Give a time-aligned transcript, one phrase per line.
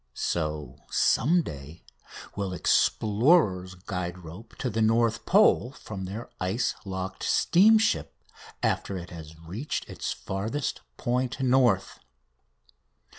[0.15, 1.83] So, some day,
[2.35, 8.11] will explorers guide rope to the North Pole from their ice locked steamship
[8.63, 11.99] after it has reached its farthest point north.